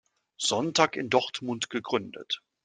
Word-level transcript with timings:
Sonntag 0.39 0.95
in 0.97 1.11
Dortmund 1.11 1.69
gegründet. 1.69 2.41